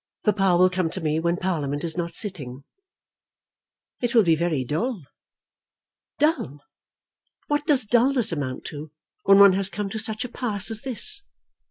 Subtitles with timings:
[0.25, 2.63] Papa will come to me when Parliament is not sitting."
[4.01, 5.03] "It will be very dull."
[6.17, 6.61] "Dull!
[7.45, 8.89] What does dulness amount to
[9.25, 11.21] when one has come to such a pass as this?